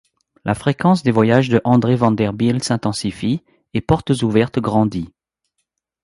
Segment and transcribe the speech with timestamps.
[0.45, 3.43] La fréquence des voyages de André van der Bijl s'intensifie,
[3.75, 5.13] et Portes Ouvertes grandit.